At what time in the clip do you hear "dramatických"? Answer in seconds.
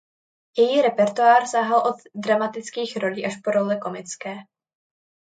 2.15-2.97